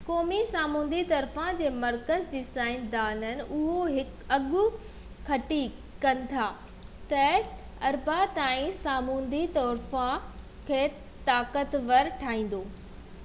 قومي 0.05 0.37
سامونڊي 0.51 0.99
طوفان 1.09 1.57
جي 1.57 1.65
مرڪز 1.81 2.23
جي 2.29 2.39
سائنسدانن 2.45 3.41
اهو 3.57 3.75
اڳ 4.37 4.55
ڪٿي 5.27 5.59
ڪن 6.05 6.23
ٿا 6.31 6.45
تہ 7.11 7.11
ڊينئيل 7.11 7.45
اربع 7.91 8.17
تائين 8.39 8.73
سامونڊي 8.87 9.43
طوفان 9.59 10.33
کي 10.71 10.81
طاقتور 11.29 12.11
ٺاهيندو 12.25 12.63